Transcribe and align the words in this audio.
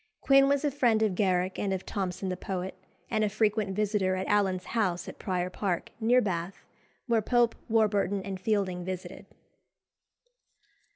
Quin 0.19 0.47
was 0.47 0.65
a 0.65 0.71
friend 0.71 1.03
of 1.03 1.13
Garrick 1.13 1.59
and 1.59 1.71
of 1.71 1.85
Thomson 1.85 2.29
the 2.29 2.35
poet, 2.35 2.73
and 3.11 3.23
a 3.23 3.29
frequent 3.29 3.75
visitor 3.75 4.15
at 4.15 4.25
Allen's 4.25 4.65
house 4.73 5.07
at 5.07 5.19
Prior 5.19 5.51
Park, 5.51 5.91
near 5.99 6.21
Bath, 6.21 6.65
where 7.05 7.21
Pope, 7.21 7.53
Warburton, 7.69 8.23
and 8.23 8.39
Fielding 8.39 8.83
visited. 8.83 9.27